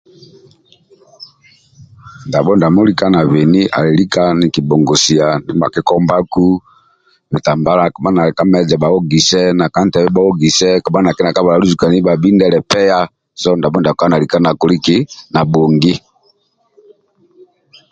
[2.27, 2.53] Ndabho
[2.87, 4.05] lika nabeni ali
[5.45, 6.45] nibhakikombaku
[7.31, 12.99] bitambala kabha nali ka meza bhaogise na kantebe bhaogise kabha neki nakakabhala luzukai bhabhinde lepeya
[13.41, 14.97] so ndabho ndiako alika nakoli eki
[15.33, 15.93] nabhongi